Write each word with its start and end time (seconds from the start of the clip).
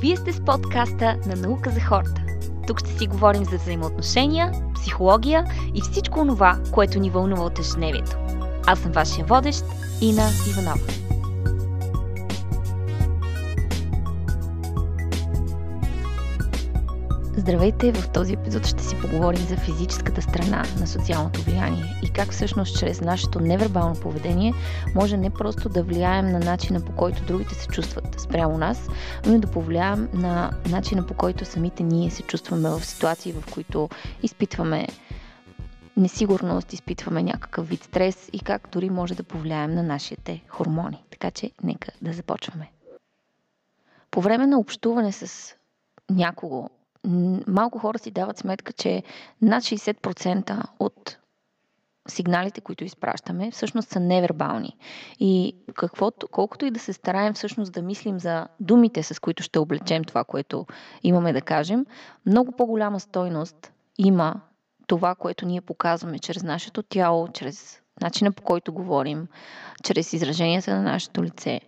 Вие 0.00 0.16
сте 0.16 0.32
с 0.32 0.40
подкаста 0.40 1.16
на 1.26 1.36
Наука 1.36 1.70
за 1.70 1.80
хората. 1.80 2.22
Тук 2.66 2.80
ще 2.80 2.90
си 2.90 3.06
говорим 3.06 3.44
за 3.44 3.56
взаимоотношения, 3.56 4.52
психология 4.74 5.44
и 5.74 5.80
всичко 5.80 6.26
това, 6.26 6.58
което 6.72 7.00
ни 7.00 7.10
вълнува 7.10 7.42
от 7.42 7.58
ежедневието. 7.58 8.16
Аз 8.66 8.78
съм 8.78 8.92
вашия 8.92 9.24
водещ, 9.24 9.64
Ина 10.00 10.28
Иванова. 10.50 10.92
Здравейте! 17.38 17.92
В 17.92 18.10
този 18.12 18.32
епизод 18.32 18.66
ще 18.66 18.82
си 18.82 18.96
поговорим 19.00 19.40
за 19.40 19.56
физическата 19.56 20.22
страна 20.22 20.64
на 20.80 20.86
социалното 20.86 21.42
влияние 21.42 21.84
и 22.04 22.10
как 22.12 22.32
всъщност 22.32 22.78
чрез 22.78 23.00
нашето 23.00 23.40
невербално 23.40 24.00
поведение 24.00 24.52
може 24.94 25.16
не 25.16 25.30
просто 25.30 25.68
да 25.68 25.82
влияем 25.82 26.26
на 26.26 26.38
начина 26.38 26.84
по 26.84 26.92
който 26.92 27.24
другите 27.26 27.54
се 27.54 27.68
чувстват 27.68 28.20
спрямо 28.20 28.58
нас, 28.58 28.88
но 29.26 29.34
и 29.34 29.38
да 29.38 29.50
повлияем 29.50 30.08
на 30.12 30.50
начина 30.70 31.06
по 31.06 31.14
който 31.14 31.44
самите 31.44 31.82
ние 31.82 32.10
се 32.10 32.22
чувстваме 32.22 32.68
в 32.68 32.84
ситуации, 32.84 33.32
в 33.32 33.54
които 33.54 33.88
изпитваме 34.22 34.86
несигурност, 35.96 36.72
изпитваме 36.72 37.22
някакъв 37.22 37.68
вид 37.68 37.84
стрес 37.84 38.30
и 38.32 38.40
как 38.40 38.68
дори 38.72 38.90
може 38.90 39.14
да 39.14 39.22
повлияем 39.22 39.74
на 39.74 39.82
нашите 39.82 40.42
хормони. 40.48 41.04
Така 41.10 41.30
че 41.30 41.50
нека 41.62 41.92
да 42.02 42.12
започваме. 42.12 42.70
По 44.10 44.20
време 44.20 44.46
на 44.46 44.58
общуване 44.58 45.12
с 45.12 45.54
някого 46.10 46.70
малко 47.46 47.78
хора 47.78 47.98
си 47.98 48.10
дават 48.10 48.38
сметка, 48.38 48.72
че 48.72 49.02
над 49.42 49.62
60% 49.62 50.62
от 50.78 51.18
сигналите, 52.08 52.60
които 52.60 52.84
изпращаме, 52.84 53.50
всъщност 53.50 53.88
са 53.88 54.00
невербални. 54.00 54.76
И 55.20 55.56
каквото, 55.74 56.28
колкото 56.28 56.66
и 56.66 56.70
да 56.70 56.80
се 56.80 56.92
стараем 56.92 57.34
всъщност 57.34 57.72
да 57.72 57.82
мислим 57.82 58.20
за 58.20 58.46
думите, 58.60 59.02
с 59.02 59.20
които 59.20 59.42
ще 59.42 59.58
облечем 59.58 60.04
това, 60.04 60.24
което 60.24 60.66
имаме 61.02 61.32
да 61.32 61.40
кажем, 61.40 61.86
много 62.26 62.52
по-голяма 62.52 63.00
стойност 63.00 63.72
има 63.98 64.40
това, 64.86 65.14
което 65.14 65.46
ние 65.46 65.60
показваме 65.60 66.18
чрез 66.18 66.42
нашето 66.42 66.82
тяло, 66.82 67.28
чрез 67.28 67.80
начина 68.00 68.32
по 68.32 68.42
който 68.42 68.72
говорим, 68.72 69.26
чрез 69.84 70.12
израженията 70.12 70.74
на 70.76 70.82
нашето 70.82 71.24
лице– 71.24 71.60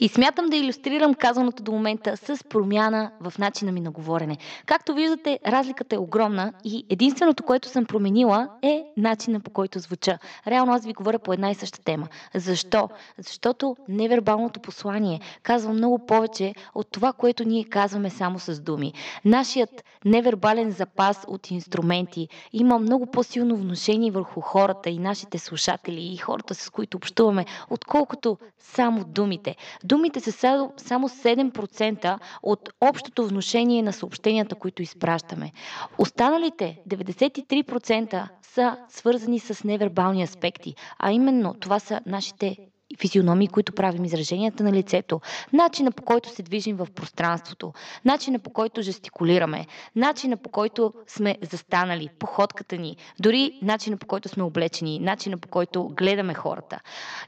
И 0.00 0.08
смятам 0.08 0.46
да 0.46 0.56
иллюстрирам 0.56 1.14
казаното 1.14 1.62
до 1.62 1.72
момента 1.72 2.16
с 2.16 2.44
промяна 2.44 3.10
в 3.20 3.38
начина 3.38 3.72
ми 3.72 3.80
на 3.80 3.90
говорене. 3.90 4.36
Както 4.66 4.94
виждате, 4.94 5.38
разликата 5.46 5.94
е 5.96 5.98
огромна 5.98 6.52
и 6.64 6.84
единственото, 6.90 7.42
което 7.42 7.68
съм 7.68 7.84
променила 7.84 8.48
е 8.62 8.84
начина 8.96 9.40
по 9.40 9.50
който 9.50 9.78
звуча. 9.78 10.18
Реално 10.46 10.72
аз 10.72 10.86
ви 10.86 10.92
говоря 10.92 11.18
по 11.18 11.32
една 11.32 11.50
и 11.50 11.54
съща 11.54 11.84
тема. 11.84 12.08
Защо? 12.34 12.88
Защото 13.18 13.76
невербалното 13.88 14.60
послание 14.60 15.20
казва 15.42 15.72
много 15.72 16.06
повече 16.06 16.54
от 16.74 16.86
това, 16.90 17.12
което 17.12 17.44
ние 17.44 17.64
казваме 17.64 18.10
само 18.10 18.38
с 18.38 18.60
думи. 18.60 18.92
Нашият 19.24 19.84
невербален 20.04 20.70
запас 20.70 21.24
от 21.28 21.50
инструменти 21.50 22.28
има 22.52 22.78
много 22.78 23.06
по-силно 23.06 23.56
вношение 23.56 24.10
върху 24.10 24.40
хората 24.40 24.90
и 24.90 24.98
нашите 24.98 25.38
слушатели 25.38 26.12
и 26.12 26.16
хората, 26.16 26.54
с 26.54 26.70
които 26.70 26.96
общуваме, 26.96 27.44
отколкото 27.70 28.38
само 28.58 29.04
думите. 29.04 29.56
Думите 29.84 30.20
са 30.20 30.32
само 30.76 31.08
7% 31.08 32.18
от 32.42 32.68
общото 32.80 33.26
вношение 33.26 33.82
на 33.82 33.92
съобщенията, 33.92 34.54
които 34.54 34.82
изпращаме. 34.82 35.52
Останалите 35.98 36.78
93% 36.88 38.28
са 38.42 38.76
свързани 38.88 39.38
с 39.40 39.64
невербални 39.64 40.22
аспекти, 40.22 40.74
а 40.98 41.12
именно 41.12 41.54
това 41.54 41.78
са 41.78 42.00
нашите 42.06 42.56
физиономии, 43.00 43.48
които 43.48 43.72
правим, 43.72 44.04
израженията 44.04 44.64
на 44.64 44.72
лицето, 44.72 45.20
начина 45.52 45.92
по 45.92 46.02
който 46.02 46.28
се 46.28 46.42
движим 46.42 46.76
в 46.76 46.86
пространството, 46.94 47.72
начина 48.04 48.38
по 48.38 48.50
който 48.50 48.82
жестикулираме, 48.82 49.66
начина 49.96 50.36
по 50.36 50.48
който 50.48 50.92
сме 51.06 51.36
застанали, 51.50 52.08
походката 52.18 52.76
ни, 52.76 52.96
дори 53.20 53.58
начина 53.62 53.96
по 53.96 54.06
който 54.06 54.28
сме 54.28 54.42
облечени, 54.42 54.98
начина 54.98 55.38
по 55.38 55.48
който 55.48 55.88
гледаме 55.88 56.34
хората. 56.34 56.80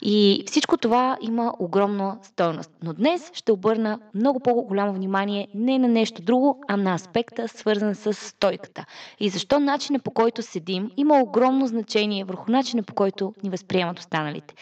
И 0.03 0.44
всичко 0.47 0.76
това 0.76 1.16
има 1.20 1.54
огромна 1.59 2.19
стойност. 2.22 2.70
Но 2.82 2.92
днес 2.92 3.30
ще 3.34 3.53
обърна 3.53 3.98
много 4.14 4.41
по-голямо 4.41 4.92
внимание 4.92 5.48
не 5.54 5.78
на 5.78 5.88
нещо 5.88 6.22
друго, 6.22 6.60
а 6.69 6.76
на 6.76 6.94
аспекта, 6.94 7.48
свързан 7.48 7.94
с 7.94 8.14
стойката. 8.14 8.84
И 9.20 9.28
защо 9.28 9.60
начина 9.60 9.98
по 9.98 10.10
който 10.10 10.42
седим 10.42 10.91
има 10.97 11.20
огромно 11.20 11.66
значение 11.66 12.25
върху 12.25 12.50
начина 12.50 12.82
по 12.82 12.94
който 12.94 13.34
ни 13.42 13.50
възприемат 13.50 13.98
останалите. 13.98 14.54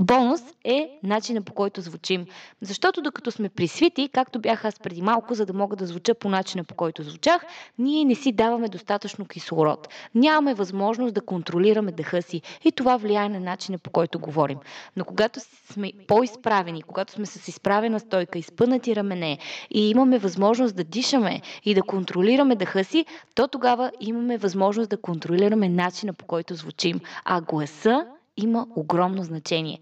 Бонус 0.00 0.40
е 0.64 0.98
начина 1.02 1.42
по 1.42 1.52
който 1.54 1.80
звучим. 1.80 2.26
Защото 2.60 3.02
докато 3.02 3.30
сме 3.30 3.48
присвити, 3.48 4.08
както 4.12 4.40
бях 4.40 4.64
аз 4.64 4.78
преди 4.78 5.02
малко, 5.02 5.34
за 5.34 5.46
да 5.46 5.52
мога 5.52 5.76
да 5.76 5.86
звуча 5.86 6.14
по 6.14 6.28
начина 6.28 6.64
по 6.64 6.74
който 6.74 7.02
звучах, 7.02 7.42
ние 7.78 8.04
не 8.04 8.14
си 8.14 8.32
даваме 8.32 8.68
достатъчно 8.68 9.24
кислород. 9.24 9.88
Нямаме 10.14 10.54
възможност 10.54 11.14
да 11.14 11.20
контролираме 11.20 11.92
дъха 11.92 12.22
си 12.22 12.42
и 12.64 12.72
това 12.72 12.96
влияе 12.96 13.28
на 13.28 13.40
начина 13.40 13.78
по 13.78 13.90
който 13.90 14.18
говорим. 14.18 14.58
Но 14.96 15.04
когато 15.04 15.40
сме 15.72 15.92
по-изправени, 16.08 16.82
когато 16.82 17.12
сме 17.12 17.26
с 17.26 17.48
изправена 17.48 18.00
стойка, 18.00 18.38
изпънати 18.38 18.96
рамене 18.96 19.38
и 19.70 19.90
имаме 19.90 20.18
възможност 20.18 20.76
да 20.76 20.84
дишаме 20.84 21.40
и 21.64 21.74
да 21.74 21.82
контролираме 21.82 22.56
дъха 22.56 22.84
си, 22.84 23.06
то 23.34 23.48
тогава 23.48 23.90
имаме 24.00 24.38
възможност 24.38 24.90
да 24.90 25.00
контролираме 25.00 25.68
начина 25.68 26.12
по 26.12 26.24
който 26.26 26.54
звучим. 26.54 27.00
А 27.24 27.40
гласа 27.40 28.06
има 28.42 28.66
огромно 28.76 29.24
значение. 29.24 29.80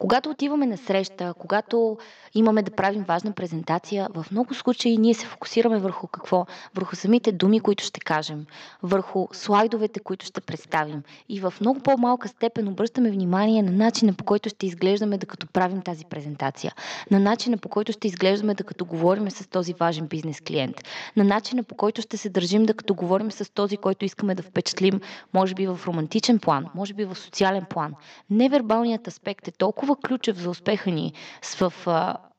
Когато 0.00 0.30
отиваме 0.30 0.66
на 0.66 0.76
среща, 0.76 1.34
когато 1.38 1.98
имаме 2.34 2.62
да 2.62 2.70
правим 2.70 3.02
важна 3.02 3.32
презентация, 3.32 4.08
в 4.14 4.26
много 4.30 4.54
случаи 4.54 4.98
ние 4.98 5.14
се 5.14 5.26
фокусираме 5.26 5.78
върху 5.78 6.06
какво? 6.06 6.46
Върху 6.74 6.96
самите 6.96 7.32
думи, 7.32 7.60
които 7.60 7.84
ще 7.84 8.00
кажем, 8.00 8.46
върху 8.82 9.28
слайдовете, 9.32 10.00
които 10.00 10.26
ще 10.26 10.40
представим. 10.40 11.02
И 11.28 11.40
в 11.40 11.54
много 11.60 11.80
по-малка 11.80 12.28
степен 12.28 12.68
обръщаме 12.68 13.10
внимание 13.10 13.62
на 13.62 13.70
начина 13.70 14.14
по 14.14 14.24
който 14.24 14.48
ще 14.48 14.66
изглеждаме 14.66 15.18
да 15.18 15.26
като 15.26 15.46
правим 15.46 15.82
тази 15.82 16.04
презентация, 16.04 16.72
на 17.10 17.18
начина 17.18 17.58
по 17.58 17.68
който 17.68 17.92
ще 17.92 18.08
изглеждаме 18.08 18.54
да 18.54 18.64
като 18.64 18.84
говорим 18.84 19.30
с 19.30 19.48
този 19.48 19.74
важен 19.80 20.06
бизнес 20.06 20.40
клиент, 20.40 20.76
на 21.16 21.24
начина 21.24 21.62
по 21.62 21.74
който 21.74 22.02
ще 22.02 22.16
се 22.16 22.28
държим 22.28 22.66
да 22.66 22.74
като 22.74 22.94
говорим 22.94 23.30
с 23.30 23.52
този, 23.52 23.76
който 23.76 24.04
искаме 24.04 24.34
да 24.34 24.42
впечатлим, 24.42 25.00
може 25.34 25.54
би 25.54 25.66
в 25.66 25.80
романтичен 25.86 26.38
план, 26.38 26.66
може 26.74 26.94
би 26.94 27.04
в 27.04 27.16
социален 27.16 27.64
план. 27.70 27.94
Невербалният 28.30 29.08
аспект 29.08 29.48
е 29.48 29.50
толкова 29.50 29.89
толкова 29.90 30.08
ключов 30.08 30.36
за 30.36 30.50
успеха 30.50 30.90
ни 30.90 31.12
в 31.58 31.72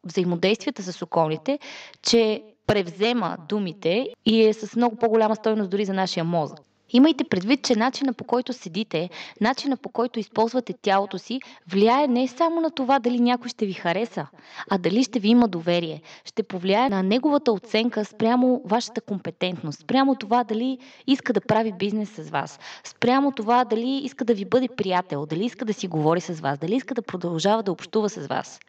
взаимодействията 0.04 0.84
с 0.84 1.02
околните, 1.02 1.60
че 2.02 2.44
превзема 2.68 3.38
думите 3.50 4.08
и 4.26 4.44
е 4.44 4.54
с 4.54 4.76
много 4.76 4.96
по-голяма 4.96 5.36
стойност 5.36 5.70
дори 5.70 5.86
за 5.86 5.94
нашия 5.94 6.24
мозък. 6.24 6.60
Имайте 6.94 7.24
предвид, 7.24 7.64
че 7.64 7.76
начина 7.76 8.14
по 8.14 8.24
който 8.24 8.54
седите, 8.54 9.10
начина 9.42 9.78
по 9.78 9.90
който 9.90 10.20
използвате 10.20 10.74
тялото 10.82 11.18
си, 11.18 11.40
влияе 11.68 12.08
не 12.08 12.28
само 12.28 12.62
на 12.62 12.72
това 12.72 13.00
дали 13.00 13.20
някой 13.20 13.50
ще 13.50 13.66
ви 13.66 13.74
хареса, 13.74 14.28
а 14.70 14.78
дали 14.78 15.04
ще 15.04 15.20
ви 15.20 15.30
има 15.30 15.48
доверие. 15.48 16.02
Ще 16.26 16.44
повлияе 16.44 16.90
на 16.90 17.04
неговата 17.04 17.52
оценка 17.52 18.06
спрямо 18.06 18.62
вашата 18.66 19.02
компетентност, 19.02 19.80
спрямо 19.80 20.16
това 20.16 20.44
дали 20.44 20.78
иска 21.08 21.34
да 21.34 21.42
прави 21.42 21.72
бизнес 21.72 22.10
с 22.10 22.30
вас, 22.30 22.60
спрямо 22.84 23.32
това 23.32 23.66
дали 23.66 24.02
иска 24.04 24.26
да 24.26 24.34
ви 24.34 24.46
бъде 24.46 24.68
приятел, 24.78 25.26
дали 25.26 25.46
иска 25.46 25.66
да 25.66 25.74
си 25.74 25.88
говори 25.88 26.22
с 26.22 26.40
вас, 26.40 26.60
дали 26.60 26.76
иска 26.76 26.94
да 26.94 27.02
продължава 27.02 27.64
да 27.64 27.72
общува 27.72 28.10
с 28.10 28.28
вас. 28.28 28.60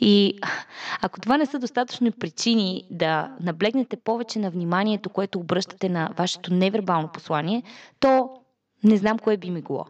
И 0.00 0.38
ако 1.02 1.20
това 1.20 1.36
не 1.36 1.46
са 1.46 1.58
достатъчно 1.58 2.12
причини 2.12 2.84
да 2.90 3.36
наблегнете 3.40 3.96
повече 3.96 4.38
на 4.38 4.50
вниманието, 4.50 5.10
което 5.10 5.38
обръщате 5.38 5.88
на 5.88 6.10
вашето 6.18 6.54
невербално 6.54 7.08
послание, 7.08 7.62
то 8.00 8.30
не 8.84 8.96
знам 8.96 9.18
кое 9.18 9.36
би 9.36 9.50
могло. 9.50 9.84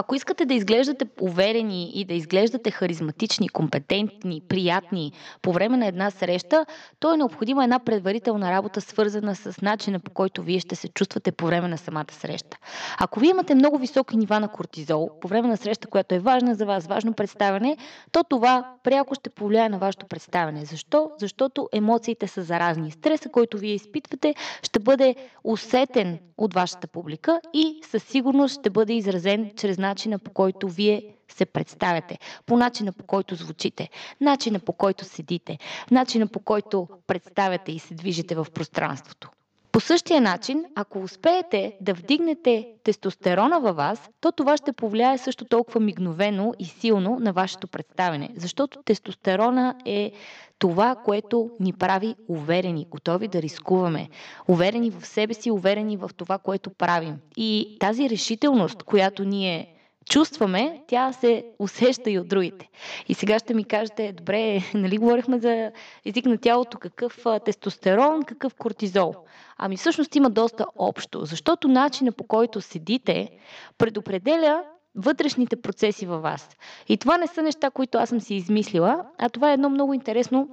Ако 0.00 0.14
искате 0.14 0.44
да 0.44 0.54
изглеждате 0.54 1.06
уверени 1.20 1.90
и 1.94 2.04
да 2.04 2.14
изглеждате 2.14 2.70
харизматични, 2.70 3.48
компетентни, 3.48 4.42
приятни 4.48 5.12
по 5.42 5.52
време 5.52 5.76
на 5.76 5.86
една 5.86 6.10
среща, 6.10 6.66
то 7.00 7.14
е 7.14 7.16
необходима 7.16 7.64
една 7.64 7.78
предварителна 7.78 8.50
работа, 8.50 8.80
свързана 8.80 9.34
с 9.36 9.62
начина 9.62 10.00
по 10.00 10.10
който 10.10 10.42
вие 10.42 10.60
ще 10.60 10.74
се 10.74 10.88
чувствате 10.88 11.32
по 11.32 11.46
време 11.46 11.68
на 11.68 11.78
самата 11.78 12.12
среща. 12.12 12.56
Ако 12.98 13.20
вие 13.20 13.30
имате 13.30 13.54
много 13.54 13.78
високи 13.78 14.16
нива 14.16 14.40
на 14.40 14.48
кортизол 14.48 15.10
по 15.20 15.28
време 15.28 15.48
на 15.48 15.56
среща, 15.56 15.88
която 15.88 16.14
е 16.14 16.18
важна 16.18 16.54
за 16.54 16.66
вас, 16.66 16.86
важно 16.86 17.12
представяне, 17.12 17.76
то 18.12 18.24
това 18.24 18.74
пряко 18.84 19.14
ще 19.14 19.30
повлияе 19.30 19.68
на 19.68 19.78
вашето 19.78 20.06
представяне. 20.06 20.64
Защо? 20.64 21.10
Защото 21.18 21.68
емоциите 21.72 22.28
са 22.28 22.42
заразни. 22.42 22.90
Стреса, 22.90 23.28
който 23.28 23.58
вие 23.58 23.74
изпитвате, 23.74 24.34
ще 24.62 24.78
бъде 24.78 25.14
усетен 25.44 26.18
от 26.36 26.54
вашата 26.54 26.86
публика 26.88 27.40
и 27.54 27.80
със 27.90 28.02
сигурност 28.02 28.60
ще 28.60 28.70
бъде 28.70 28.92
изразен 28.92 29.50
чрез 29.56 29.78
начина 29.88 30.18
по 30.18 30.30
който 30.30 30.68
вие 30.68 31.02
се 31.28 31.46
представяте, 31.46 32.18
по 32.46 32.56
начина 32.56 32.92
по 32.92 33.04
който 33.04 33.34
звучите, 33.34 33.88
начина 34.20 34.58
по 34.58 34.72
който 34.72 35.04
седите, 35.04 35.58
начина 35.90 36.26
по 36.26 36.40
който 36.40 36.88
представяте 37.06 37.72
и 37.72 37.78
се 37.78 37.94
движите 37.94 38.34
в 38.34 38.46
пространството. 38.54 39.30
По 39.72 39.80
същия 39.80 40.20
начин, 40.20 40.64
ако 40.74 40.98
успеете 40.98 41.76
да 41.80 41.94
вдигнете 41.94 42.68
тестостерона 42.84 43.60
във 43.60 43.76
вас, 43.76 44.10
то 44.20 44.32
това 44.32 44.56
ще 44.56 44.72
повлияе 44.72 45.18
също 45.18 45.44
толкова 45.44 45.80
мигновено 45.80 46.54
и 46.58 46.64
силно 46.64 47.18
на 47.20 47.32
вашето 47.32 47.68
представене. 47.68 48.30
Защото 48.36 48.82
тестостерона 48.82 49.74
е 49.84 50.12
това, 50.58 50.94
което 50.94 51.50
ни 51.60 51.72
прави 51.72 52.14
уверени, 52.28 52.86
готови 52.90 53.28
да 53.28 53.42
рискуваме, 53.42 54.08
уверени 54.48 54.90
в 54.90 55.06
себе 55.06 55.34
си, 55.34 55.50
уверени 55.50 55.96
в 55.96 56.10
това, 56.16 56.38
което 56.38 56.70
правим. 56.70 57.16
И 57.36 57.76
тази 57.80 58.10
решителност, 58.10 58.82
която 58.82 59.24
ние 59.24 59.74
чувстваме, 60.08 60.82
тя 60.86 61.12
се 61.12 61.44
усеща 61.58 62.10
и 62.10 62.18
от 62.18 62.28
другите. 62.28 62.68
И 63.08 63.14
сега 63.14 63.38
ще 63.38 63.54
ми 63.54 63.64
кажете, 63.64 64.12
добре, 64.12 64.60
нали 64.74 64.98
говорихме 64.98 65.38
за 65.38 65.70
език 66.04 66.26
на 66.26 66.38
тялото, 66.38 66.78
какъв 66.78 67.24
тестостерон, 67.44 68.22
какъв 68.22 68.54
кортизол. 68.54 69.14
Ами 69.58 69.76
всъщност 69.76 70.16
има 70.16 70.30
доста 70.30 70.66
общо, 70.76 71.24
защото 71.24 71.68
начина 71.68 72.12
по 72.12 72.24
който 72.24 72.60
седите 72.60 73.30
предопределя 73.78 74.62
вътрешните 74.94 75.56
процеси 75.56 76.06
във 76.06 76.22
вас. 76.22 76.48
И 76.88 76.96
това 76.96 77.18
не 77.18 77.26
са 77.26 77.42
неща, 77.42 77.70
които 77.70 77.98
аз 77.98 78.08
съм 78.08 78.20
си 78.20 78.34
измислила, 78.34 79.04
а 79.18 79.28
това 79.28 79.50
е 79.50 79.54
едно 79.54 79.70
много 79.70 79.94
интересно 79.94 80.48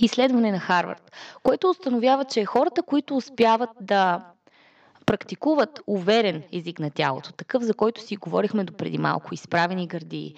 изследване 0.00 0.52
на 0.52 0.58
Харвард, 0.58 1.12
което 1.42 1.70
установява, 1.70 2.24
че 2.24 2.44
хората, 2.44 2.82
които 2.82 3.16
успяват 3.16 3.70
да 3.80 4.20
практикуват 5.10 5.80
уверен 5.86 6.42
език 6.52 6.78
на 6.80 6.90
тялото, 6.90 7.32
такъв 7.32 7.62
за 7.62 7.74
който 7.74 8.00
си 8.00 8.16
говорихме 8.16 8.64
до 8.64 8.72
преди 8.72 8.98
малко, 8.98 9.34
изправени 9.34 9.86
гърди, 9.86 10.34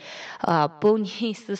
пълни 0.80 1.34
с, 1.34 1.56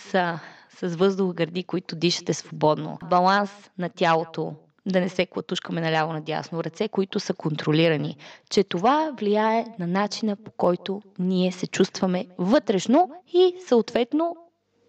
с 0.70 0.96
въздух 0.96 1.34
гърди, 1.34 1.62
които 1.62 1.96
дишате 1.96 2.34
свободно, 2.34 2.98
баланс 3.10 3.50
на 3.78 3.88
тялото, 3.88 4.54
да 4.86 5.00
не 5.00 5.08
се 5.08 5.26
клатушкаме 5.26 5.80
наляво-надясно, 5.80 6.64
ръце, 6.64 6.88
които 6.88 7.20
са 7.20 7.34
контролирани, 7.34 8.16
че 8.50 8.64
това 8.64 9.12
влияе 9.18 9.66
на 9.78 9.86
начина 9.86 10.36
по 10.36 10.50
който 10.50 11.02
ние 11.18 11.52
се 11.52 11.66
чувстваме 11.66 12.26
вътрешно 12.38 13.10
и 13.32 13.54
съответно 13.68 14.36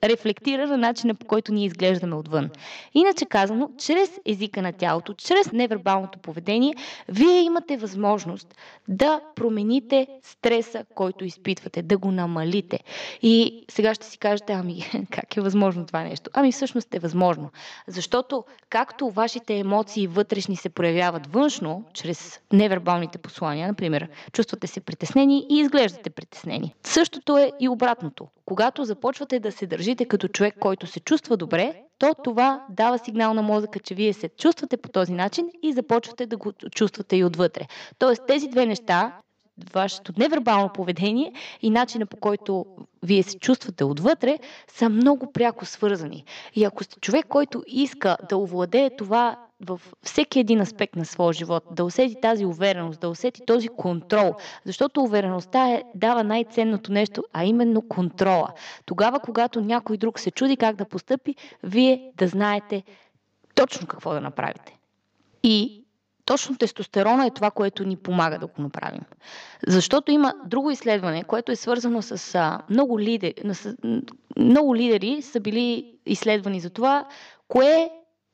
рефлектира 0.04 0.68
на 0.68 0.78
начина 0.78 1.16
по 1.16 1.26
който 1.26 1.54
ние 1.54 1.66
изглеждаме 1.66 2.16
отвън. 2.16 2.50
Иначе 2.94 3.26
казано, 3.26 3.70
чрез 3.78 4.12
езика 4.26 4.62
на 4.62 4.74
тялото, 4.74 5.14
чрез 5.14 5.52
невербалното 5.52 6.20
поведение, 6.20 6.76
вие 7.10 7.42
имате 7.42 7.78
възможност 7.78 8.56
да 8.88 9.22
промените 9.36 10.08
стреса, 10.24 10.86
който 10.96 11.26
изпитвате, 11.26 11.82
да 11.82 11.98
го 11.98 12.12
намалите. 12.12 12.80
И 13.22 13.66
сега 13.72 13.94
ще 13.94 14.06
си 14.06 14.18
кажете, 14.18 14.54
ами 14.54 14.82
как 15.12 15.38
е 15.38 15.42
възможно 15.42 15.86
това 15.86 16.04
нещо? 16.04 16.30
Ами 16.34 16.52
всъщност 16.52 16.96
е 16.96 17.00
възможно. 17.00 17.50
Защото 17.88 18.44
както 18.70 19.10
вашите 19.10 19.60
емоции 19.60 20.08
вътрешни 20.08 20.56
се 20.56 20.70
проявяват 20.70 21.28
външно, 21.28 21.84
чрез 21.94 22.40
невербалните 22.54 23.18
послания, 23.18 23.68
например, 23.68 24.10
чувствате 24.32 24.68
се 24.68 24.80
притеснени 24.80 25.46
и 25.50 25.60
изглеждате 25.60 26.10
притеснени. 26.10 26.76
Същото 26.84 27.38
е 27.38 27.52
и 27.60 27.70
обратното. 27.70 28.28
Когато 28.46 28.86
започвате 28.86 29.40
да 29.40 29.52
се 29.52 29.68
държите 29.68 30.06
като 30.06 30.28
човек, 30.28 30.56
който 30.60 30.88
се 30.88 31.00
чувства 31.00 31.38
добре, 31.38 31.82
то 31.98 32.16
това 32.24 32.66
дава 32.70 33.00
сигнал 33.00 33.34
на 33.34 33.42
мозъка, 33.42 33.80
че 33.80 33.96
вие 33.96 34.14
се 34.14 34.30
чувствате 34.30 34.78
по 34.78 34.90
този 34.90 35.14
начин 35.14 35.50
и 35.62 35.74
започвате 35.74 36.26
да 36.26 36.38
го 36.38 36.52
чувствате 36.52 37.18
и 37.18 37.24
отвътре. 37.24 37.68
Тоест 38.00 38.22
тези 38.28 38.48
две 38.48 38.66
неща, 38.66 39.20
вашето 39.74 40.14
невербално 40.18 40.70
поведение 40.74 41.34
и 41.62 41.70
начина 41.70 42.06
по 42.06 42.18
който 42.18 42.66
вие 43.04 43.24
се 43.24 43.40
чувствате 43.40 43.84
отвътре, 43.84 44.40
са 44.68 44.90
много 44.90 45.32
пряко 45.32 45.66
свързани. 45.66 46.26
И 46.56 46.64
ако 46.64 46.84
сте 46.84 47.00
човек, 47.00 47.26
който 47.30 47.64
иска 47.68 48.18
да 48.30 48.38
овладее 48.38 48.96
това 48.98 49.40
в 49.64 49.82
всеки 50.02 50.40
един 50.40 50.62
аспект 50.62 50.96
на 50.96 51.06
своя 51.06 51.34
живот, 51.34 51.64
да 51.72 51.84
усети 51.84 52.16
тази 52.22 52.46
увереност, 52.46 53.00
да 53.00 53.10
усети 53.10 53.42
този 53.48 53.68
контрол, 53.68 54.36
защото 54.66 55.02
увереността 55.02 55.70
е, 55.70 55.84
дава 55.96 56.24
най-ценното 56.24 56.92
нещо, 56.92 57.24
а 57.34 57.46
именно 57.46 57.82
контрола. 57.82 58.50
Тогава, 58.86 59.20
когато 59.20 59.62
някой 59.62 59.98
друг 59.98 60.20
се 60.20 60.32
чуди 60.32 60.58
как 60.58 60.76
да 60.76 60.86
постъпи, 60.86 61.36
вие 61.64 62.12
да 62.18 62.28
знаете 62.28 62.84
точно 63.56 63.88
какво 63.88 64.14
да 64.14 64.22
направите. 64.22 64.78
И 65.44 65.84
точно 66.26 66.58
тестостерона 66.58 67.26
е 67.26 67.32
това, 67.32 67.52
което 67.52 67.86
ни 67.86 67.96
помага 67.96 68.40
да 68.40 68.48
го 68.48 68.62
направим. 68.62 69.02
Защото 69.68 70.12
има 70.12 70.34
друго 70.46 70.72
изследване, 70.72 71.24
което 71.24 71.52
е 71.52 71.56
свързано 71.56 72.02
с 72.02 72.36
а, 72.36 72.60
много, 72.70 73.00
лидери, 73.00 73.34
с, 73.54 73.76
много 74.38 74.76
лидери 74.76 75.22
са 75.22 75.40
били 75.40 75.96
изследвани 76.06 76.60
за 76.60 76.70
това, 76.70 77.06
кое 77.48 77.90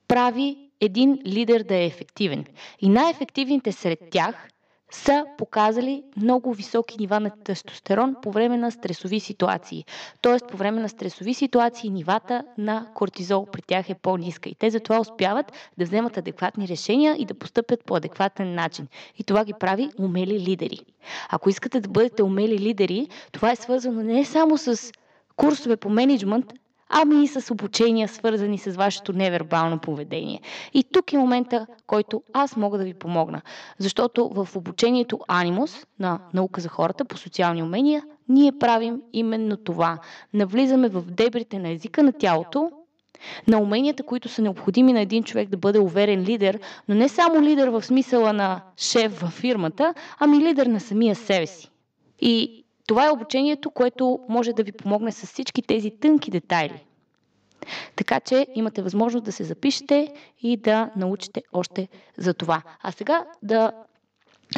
прави 0.07 0.68
един 0.81 1.19
лидер 1.25 1.63
да 1.63 1.75
е 1.75 1.85
ефективен. 1.85 2.45
И 2.79 2.89
най-ефективните 2.89 3.71
сред 3.71 3.99
тях 4.11 4.47
са 4.91 5.25
показали 5.37 6.03
много 6.17 6.53
високи 6.53 6.97
нива 6.99 7.19
на 7.19 7.31
тестостерон 7.43 8.15
по 8.21 8.31
време 8.31 8.57
на 8.57 8.71
стресови 8.71 9.19
ситуации. 9.19 9.85
Тоест, 10.21 10.47
по 10.47 10.57
време 10.57 10.81
на 10.81 10.89
стресови 10.89 11.33
ситуации 11.33 11.89
нивата 11.89 12.43
на 12.57 12.87
кортизол 12.93 13.45
при 13.45 13.61
тях 13.61 13.89
е 13.89 13.95
по-ниска. 13.95 14.49
И 14.49 14.55
те 14.55 14.69
затова 14.69 14.99
успяват 14.99 15.51
да 15.77 15.85
вземат 15.85 16.17
адекватни 16.17 16.67
решения 16.67 17.15
и 17.19 17.25
да 17.25 17.33
постъпят 17.33 17.83
по 17.85 17.95
адекватен 17.95 18.53
начин. 18.55 18.87
И 19.17 19.23
това 19.23 19.45
ги 19.45 19.53
прави 19.59 19.89
умели 19.99 20.39
лидери. 20.39 20.79
Ако 21.29 21.49
искате 21.49 21.81
да 21.81 21.89
бъдете 21.89 22.23
умели 22.23 22.59
лидери, 22.59 23.07
това 23.31 23.51
е 23.51 23.55
свързано 23.55 24.03
не 24.03 24.25
само 24.25 24.57
с 24.57 24.91
курсове 25.35 25.77
по 25.77 25.89
менеджмент, 25.89 26.53
ами 26.89 27.23
и 27.23 27.27
с 27.27 27.51
обучения, 27.51 28.07
свързани 28.07 28.57
с 28.57 28.71
вашето 28.71 29.13
невербално 29.13 29.79
поведение. 29.79 30.41
И 30.73 30.83
тук 30.83 31.13
е 31.13 31.17
момента, 31.17 31.67
който 31.87 32.23
аз 32.33 32.55
мога 32.55 32.77
да 32.77 32.83
ви 32.83 32.93
помогна. 32.93 33.41
Защото 33.77 34.29
в 34.29 34.55
обучението 34.55 35.19
Animus 35.29 35.85
на 35.99 36.19
наука 36.33 36.61
за 36.61 36.69
хората 36.69 37.05
по 37.05 37.17
социални 37.17 37.63
умения, 37.63 38.03
ние 38.29 38.51
правим 38.59 39.01
именно 39.13 39.57
това. 39.57 39.97
Навлизаме 40.33 40.89
в 40.89 41.01
дебрите 41.01 41.59
на 41.59 41.69
езика 41.69 42.03
на 42.03 42.13
тялото, 42.13 42.71
на 43.47 43.59
уменията, 43.59 44.03
които 44.03 44.29
са 44.29 44.41
необходими 44.41 44.93
на 44.93 45.01
един 45.01 45.23
човек 45.23 45.49
да 45.49 45.57
бъде 45.57 45.79
уверен 45.79 46.21
лидер, 46.21 46.59
но 46.87 46.95
не 46.95 47.09
само 47.09 47.41
лидер 47.41 47.67
в 47.67 47.83
смисъла 47.83 48.33
на 48.33 48.61
шеф 48.77 49.21
във 49.21 49.31
фирмата, 49.31 49.93
ами 50.19 50.37
лидер 50.39 50.65
на 50.65 50.79
самия 50.79 51.15
себе 51.15 51.47
си. 51.47 51.71
И 52.21 52.65
това 52.89 53.05
е 53.05 53.11
обучението, 53.11 53.71
което 53.71 54.19
може 54.29 54.53
да 54.53 54.63
ви 54.63 54.71
помогне 54.71 55.11
с 55.11 55.27
всички 55.27 55.61
тези 55.61 55.91
тънки 55.91 56.31
детайли. 56.31 56.83
Така 57.95 58.19
че 58.19 58.47
имате 58.55 58.81
възможност 58.81 59.25
да 59.25 59.31
се 59.31 59.43
запишете 59.43 60.13
и 60.41 60.57
да 60.57 60.89
научите 60.95 61.43
още 61.53 61.87
за 62.17 62.33
това. 62.33 62.61
А 62.81 62.91
сега 62.91 63.25
да 63.43 63.71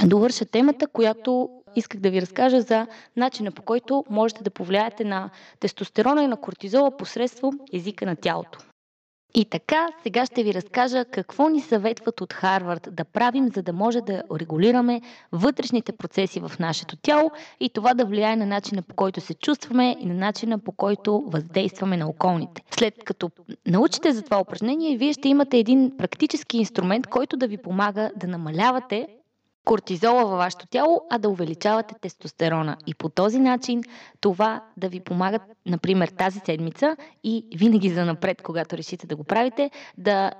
довърша 0.05 0.45
темата, 0.45 0.87
която 0.87 1.49
исках 1.75 2.01
да 2.01 2.09
ви 2.09 2.21
разкажа 2.21 2.61
за 2.61 2.87
начина 3.17 3.51
по 3.51 3.61
който 3.61 4.05
можете 4.09 4.43
да 4.43 4.49
повлияете 4.49 5.03
на 5.03 5.29
тестостерона 5.59 6.23
и 6.23 6.27
на 6.27 6.37
кортизола 6.37 6.97
посредством 6.97 7.59
езика 7.73 8.05
на 8.05 8.15
тялото. 8.15 8.59
И 9.33 9.45
така, 9.45 9.87
сега 10.03 10.25
ще 10.25 10.43
ви 10.43 10.53
разкажа 10.53 11.05
какво 11.05 11.49
ни 11.49 11.61
съветват 11.61 12.21
от 12.21 12.33
Харвард 12.33 12.87
да 12.91 13.05
правим, 13.05 13.49
за 13.49 13.61
да 13.61 13.73
може 13.73 14.01
да 14.01 14.23
регулираме 14.39 15.01
вътрешните 15.31 15.91
процеси 15.91 16.39
в 16.39 16.51
нашето 16.59 16.95
тяло 16.95 17.31
и 17.59 17.69
това 17.69 17.93
да 17.93 18.05
влияе 18.05 18.35
на 18.35 18.45
начина 18.45 18.81
по 18.81 18.95
който 18.95 19.21
се 19.21 19.33
чувстваме 19.33 19.97
и 19.99 20.05
на 20.05 20.13
начина 20.13 20.59
по 20.59 20.71
който 20.71 21.23
въздействаме 21.27 21.97
на 21.97 22.07
околните. 22.07 22.61
След 22.71 23.03
като 23.03 23.29
научите 23.67 24.11
за 24.11 24.21
това 24.21 24.39
упражнение, 24.39 24.97
вие 24.97 25.13
ще 25.13 25.29
имате 25.29 25.57
един 25.57 25.91
практически 25.97 26.57
инструмент, 26.57 27.07
който 27.07 27.37
да 27.37 27.47
ви 27.47 27.57
помага 27.57 28.11
да 28.15 28.27
намалявате 28.27 29.07
кортизола 29.65 30.25
във 30.25 30.37
вашето 30.37 30.67
тяло, 30.67 31.01
а 31.09 31.17
да 31.17 31.29
увеличавате 31.29 31.95
тестостерона. 32.01 32.77
И 32.87 32.95
по 32.95 33.09
този 33.09 33.39
начин 33.39 33.83
това 34.21 34.63
да 34.77 34.89
ви 34.89 34.99
помага, 34.99 35.39
например, 35.65 36.07
тази 36.07 36.39
седмица 36.39 36.97
и 37.23 37.47
винаги 37.55 37.89
за 37.89 38.05
напред, 38.05 38.41
когато 38.41 38.77
решите 38.77 39.07
да 39.07 39.15
го 39.15 39.23
правите, 39.23 39.71
да 39.97 40.31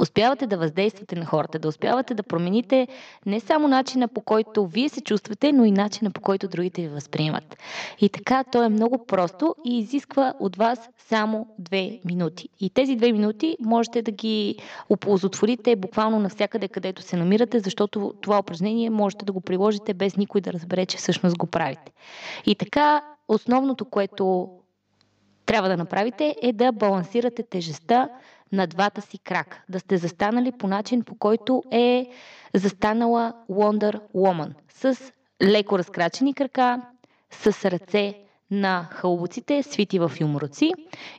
успявате 0.00 0.46
да 0.46 0.56
въздействате 0.56 1.16
на 1.16 1.24
хората, 1.24 1.58
да 1.58 1.68
успявате 1.68 2.14
да 2.14 2.22
промените 2.22 2.88
не 3.26 3.40
само 3.40 3.68
начина 3.68 4.08
по 4.08 4.20
който 4.20 4.66
вие 4.66 4.88
се 4.88 5.00
чувствате, 5.00 5.52
но 5.52 5.64
и 5.64 5.70
начина 5.70 6.10
по 6.10 6.20
който 6.20 6.48
другите 6.48 6.82
ви 6.82 6.88
възприемат. 6.88 7.56
И 8.00 8.08
така, 8.08 8.44
то 8.44 8.62
е 8.62 8.68
много 8.68 9.06
просто 9.06 9.54
и 9.64 9.78
изисква 9.78 10.34
от 10.40 10.56
вас 10.56 10.88
само 10.98 11.46
две 11.58 12.00
минути. 12.04 12.48
И 12.60 12.70
тези 12.70 12.96
две 12.96 13.12
минути 13.12 13.56
можете 13.60 14.02
да 14.02 14.10
ги 14.10 14.56
оползотворите 14.90 15.76
буквално 15.76 16.18
навсякъде, 16.18 16.68
където 16.68 17.02
се 17.02 17.16
намирате, 17.16 17.60
защото 17.60 18.14
това 18.20 18.38
упражнение 18.38 18.90
можете 18.90 19.24
да 19.24 19.32
го 19.32 19.40
приложите 19.40 19.94
без 19.94 20.16
никой 20.16 20.40
да 20.40 20.52
разбере, 20.52 20.86
че 20.86 20.96
всъщност 20.96 21.38
го 21.38 21.46
правите. 21.46 21.92
И 22.46 22.54
така, 22.54 23.02
основното, 23.28 23.84
което 23.84 24.48
трябва 25.46 25.68
да 25.68 25.76
направите 25.76 26.36
е 26.42 26.52
да 26.52 26.72
балансирате 26.72 27.42
тежестта 27.42 28.08
на 28.52 28.66
двата 28.66 29.00
си 29.00 29.18
крака. 29.18 29.62
Да 29.68 29.80
сте 29.80 29.96
застанали 29.96 30.52
по 30.52 30.66
начин, 30.66 31.02
по 31.02 31.14
който 31.14 31.62
е 31.72 32.10
застанала 32.54 33.32
Wonder 33.50 34.00
Woman. 34.14 34.52
С 34.68 35.12
леко 35.42 35.78
разкрачени 35.78 36.34
крака, 36.34 36.82
с 37.30 37.70
ръце 37.70 38.14
на 38.50 38.88
хълбоците, 38.90 39.62
свити 39.62 39.98
в 39.98 40.12
юмруци, 40.20 40.72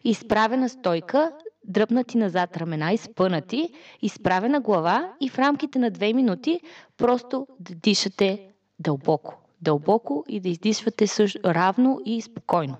изправена 0.03 0.69
стойка, 0.69 1.31
дръпнати 1.67 2.17
назад 2.17 2.57
рамена, 2.57 2.93
изпънати, 2.93 3.69
изправена 4.01 4.59
глава 4.61 5.13
и 5.21 5.29
в 5.29 5.39
рамките 5.39 5.79
на 5.79 5.91
2 5.91 6.13
минути 6.13 6.59
просто 6.97 7.47
да 7.59 7.75
дишате 7.75 8.47
дълбоко. 8.79 9.37
Дълбоко 9.61 10.25
и 10.27 10.39
да 10.39 10.49
издишвате 10.49 11.07
също 11.07 11.39
равно 11.43 11.99
и 12.05 12.21
спокойно. 12.21 12.77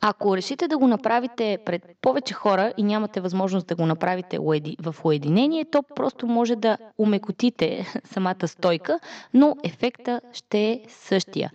Ако 0.00 0.36
решите 0.36 0.68
да 0.68 0.78
го 0.78 0.86
направите 0.86 1.58
пред 1.66 1.82
повече 2.00 2.34
хора 2.34 2.72
и 2.76 2.82
нямате 2.82 3.20
възможност 3.20 3.66
да 3.66 3.76
го 3.76 3.86
направите 3.86 4.38
в 4.82 4.96
уединение, 5.04 5.64
то 5.64 5.82
просто 5.96 6.26
може 6.26 6.56
да 6.56 6.78
умекотите 6.98 7.86
самата 8.04 8.48
стойка, 8.48 9.00
но 9.34 9.56
ефекта 9.64 10.20
ще 10.32 10.70
е 10.70 10.80
същия. 10.88 11.50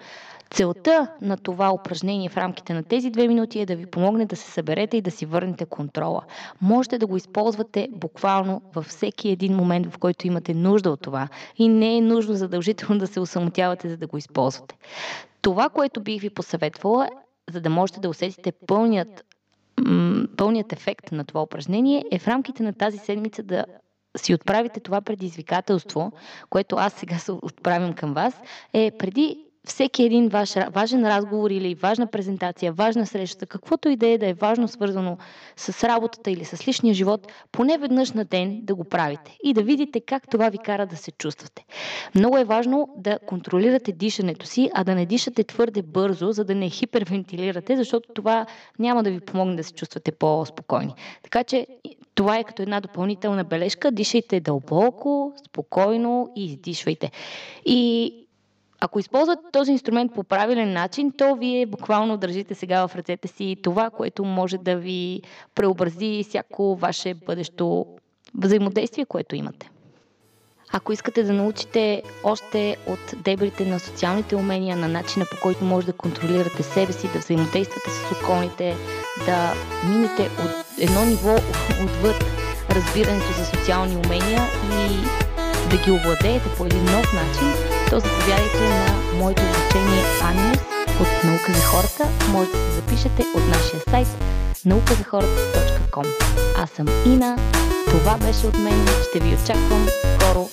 Целта 0.53 1.07
на 1.21 1.37
това 1.37 1.73
упражнение 1.73 2.29
в 2.29 2.37
рамките 2.37 2.73
на 2.73 2.83
тези 2.83 3.09
две 3.09 3.27
минути 3.27 3.59
е 3.59 3.65
да 3.65 3.75
ви 3.75 3.85
помогне 3.85 4.25
да 4.25 4.35
се 4.35 4.51
съберете 4.51 4.97
и 4.97 5.01
да 5.01 5.11
си 5.11 5.25
върнете 5.25 5.65
контрола. 5.65 6.21
Можете 6.61 6.97
да 6.97 7.07
го 7.07 7.17
използвате 7.17 7.87
буквално 7.91 8.61
във 8.75 8.85
всеки 8.85 9.29
един 9.29 9.55
момент, 9.55 9.93
в 9.93 9.97
който 9.97 10.27
имате 10.27 10.53
нужда 10.53 10.89
от 10.89 11.01
това. 11.01 11.27
И 11.57 11.67
не 11.67 11.97
е 11.97 12.01
нужно 12.01 12.33
задължително 12.33 12.99
да 12.99 13.07
се 13.07 13.19
усамотявате, 13.19 13.89
за 13.89 13.97
да 13.97 14.07
го 14.07 14.17
използвате. 14.17 14.75
Това, 15.41 15.69
което 15.69 16.01
бих 16.01 16.21
ви 16.21 16.29
посъветвала, 16.29 17.09
за 17.51 17.61
да 17.61 17.69
можете 17.69 17.99
да 17.99 18.09
усетите 18.09 18.51
пълният, 18.51 19.25
пълният 20.37 20.73
ефект 20.73 21.11
на 21.11 21.25
това 21.25 21.41
упражнение, 21.41 22.05
е 22.11 22.19
в 22.19 22.27
рамките 22.27 22.63
на 22.63 22.73
тази 22.73 22.97
седмица 22.97 23.43
да 23.43 23.65
си 24.17 24.33
отправите 24.33 24.79
това 24.79 25.01
предизвикателство, 25.01 26.11
което 26.49 26.75
аз 26.75 26.93
сега 26.93 27.17
се 27.17 27.31
отправям 27.31 27.93
към 27.93 28.13
вас, 28.13 28.41
е 28.73 28.91
преди 28.99 29.42
всеки 29.67 30.03
един 30.03 30.27
ваш, 30.27 30.53
важен 30.71 31.07
разговор 31.07 31.51
или 31.51 31.75
важна 31.75 32.07
презентация, 32.07 32.73
важна 32.73 33.05
среща, 33.05 33.45
каквото 33.45 33.89
и 33.89 33.95
да 33.95 34.07
е 34.07 34.17
да 34.17 34.27
е 34.27 34.33
важно 34.33 34.67
свързано 34.67 35.17
с 35.57 35.87
работата 35.87 36.31
или 36.31 36.45
с 36.45 36.67
личния 36.67 36.93
живот, 36.93 37.27
поне 37.51 37.77
веднъж 37.77 38.11
на 38.11 38.25
ден 38.25 38.59
да 38.63 38.75
го 38.75 38.83
правите 38.83 39.37
и 39.43 39.53
да 39.53 39.63
видите 39.63 39.99
как 39.99 40.23
това 40.29 40.49
ви 40.49 40.57
кара 40.57 40.85
да 40.85 40.97
се 40.97 41.11
чувствате. 41.11 41.65
Много 42.15 42.37
е 42.37 42.43
важно 42.43 42.89
да 42.97 43.19
контролирате 43.19 43.91
дишането 43.91 44.45
си, 44.45 44.69
а 44.73 44.83
да 44.83 44.95
не 44.95 45.05
дишате 45.05 45.43
твърде 45.43 45.81
бързо, 45.81 46.31
за 46.31 46.45
да 46.45 46.55
не 46.55 46.69
хипервентилирате, 46.69 47.77
защото 47.77 48.09
това 48.13 48.45
няма 48.79 49.03
да 49.03 49.11
ви 49.11 49.19
помогне 49.19 49.55
да 49.55 49.63
се 49.63 49.73
чувствате 49.73 50.11
по-спокойни. 50.11 50.93
Така 51.23 51.43
че 51.43 51.67
това 52.15 52.37
е 52.37 52.43
като 52.43 52.61
една 52.61 52.81
допълнителна 52.81 53.43
бележка. 53.43 53.91
Дишайте 53.91 54.39
дълбоко, 54.39 55.33
спокойно 55.47 56.31
и 56.35 56.45
издишвайте. 56.45 57.11
И 57.65 58.13
ако 58.83 58.99
използвате 58.99 59.41
този 59.51 59.71
инструмент 59.71 60.13
по 60.13 60.23
правилен 60.23 60.73
начин, 60.73 61.11
то 61.17 61.35
вие 61.35 61.65
буквално 61.65 62.17
държите 62.17 62.55
сега 62.55 62.87
в 62.87 62.95
ръцете 62.95 63.27
си 63.27 63.55
това, 63.63 63.89
което 63.89 64.25
може 64.25 64.57
да 64.57 64.75
ви 64.75 65.21
преобрази 65.55 66.23
всяко 66.29 66.75
ваше 66.75 67.13
бъдещо 67.13 67.85
взаимодействие, 68.35 69.05
което 69.05 69.35
имате. 69.35 69.69
Ако 70.73 70.93
искате 70.93 71.23
да 71.23 71.33
научите 71.33 72.03
още 72.23 72.77
от 72.87 73.13
дебрите 73.23 73.65
на 73.65 73.79
социалните 73.79 74.35
умения, 74.35 74.77
на 74.77 74.87
начина 74.87 75.25
по 75.31 75.37
който 75.41 75.65
може 75.65 75.85
да 75.85 75.93
контролирате 75.93 76.63
себе 76.63 76.93
си, 76.93 77.13
да 77.13 77.19
взаимодействате 77.19 77.89
с 77.89 78.21
околните, 78.21 78.75
да 79.25 79.53
минете 79.89 80.23
от 80.23 80.79
едно 80.79 81.05
ниво 81.05 81.35
отвъд 81.83 82.23
разбирането 82.69 83.33
за 83.37 83.45
социални 83.45 83.95
умения 83.95 84.41
и 84.63 84.87
да 85.69 85.83
ги 85.83 85.91
овладеете 85.91 86.55
по 86.57 86.65
един 86.65 86.85
нов 86.85 87.13
начин, 87.13 87.72
то 87.89 87.99
заповядайте 87.99 88.59
на 88.69 88.85
моето 89.19 89.41
обучение 89.41 90.03
Аниус 90.23 90.57
от 91.01 91.23
Наука 91.23 91.53
за 91.53 91.61
хората. 91.61 92.03
Може 92.31 92.49
да 92.51 92.57
се 92.57 92.71
запишете 92.71 93.23
от 93.35 93.47
нашия 93.47 93.81
сайт 93.89 94.07
nauказахората.com 94.65 96.07
Аз 96.57 96.69
съм 96.69 96.87
Ина. 97.05 97.37
Това 97.85 98.17
беше 98.17 98.47
от 98.47 98.57
мен. 98.57 98.85
Ще 99.09 99.19
ви 99.19 99.35
очаквам 99.35 99.87
скоро 100.15 100.49